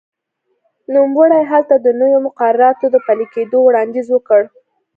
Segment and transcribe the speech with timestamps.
[0.93, 4.41] نوموړي هلته د نویو مقرراتو د پلي کېدو وړاندیز وکړ.